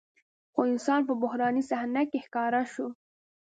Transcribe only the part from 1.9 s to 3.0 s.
کې ښکاره شو.